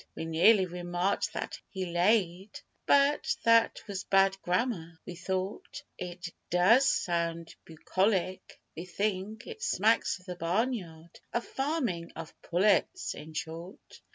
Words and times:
(We 0.15 0.25
nearly 0.25 0.65
remarked 0.65 1.31
that 1.33 1.59
he 1.69 1.85
laid, 1.85 2.59
But 2.87 3.35
that 3.43 3.81
was 3.87 4.03
bad 4.03 4.35
grammar 4.41 4.99
we 5.05 5.13
thought 5.15 5.83
It 5.95 6.27
does 6.49 6.89
sound 6.91 7.53
bucolic, 7.65 8.59
we 8.75 8.85
think 8.85 9.45
It 9.45 9.61
smacks 9.61 10.17
of 10.19 10.25
the 10.25 10.37
barnyard 10.37 11.19
Of 11.33 11.45
farming 11.45 12.13
of 12.15 12.33
pullets 12.41 13.13
in 13.13 13.35
short.) 13.35 14.01